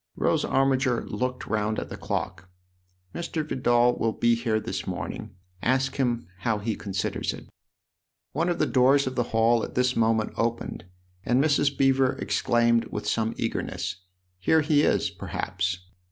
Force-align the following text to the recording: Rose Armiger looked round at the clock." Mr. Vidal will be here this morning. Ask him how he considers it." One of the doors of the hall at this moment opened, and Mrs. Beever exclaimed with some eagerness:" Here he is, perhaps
Rose 0.15 0.43
Armiger 0.43 1.05
looked 1.05 1.45
round 1.45 1.77
at 1.77 1.89
the 1.89 1.95
clock." 1.95 2.49
Mr. 3.13 3.47
Vidal 3.47 3.95
will 3.99 4.13
be 4.13 4.33
here 4.33 4.59
this 4.59 4.87
morning. 4.87 5.35
Ask 5.61 5.97
him 5.97 6.25
how 6.39 6.57
he 6.57 6.75
considers 6.75 7.33
it." 7.35 7.47
One 8.31 8.49
of 8.49 8.57
the 8.57 8.65
doors 8.65 9.05
of 9.05 9.13
the 9.13 9.25
hall 9.29 9.63
at 9.63 9.75
this 9.75 9.95
moment 9.95 10.33
opened, 10.37 10.85
and 11.23 11.39
Mrs. 11.43 11.77
Beever 11.77 12.13
exclaimed 12.13 12.85
with 12.85 13.07
some 13.07 13.35
eagerness:" 13.37 13.97
Here 14.39 14.61
he 14.61 14.81
is, 14.81 15.11
perhaps 15.11 15.85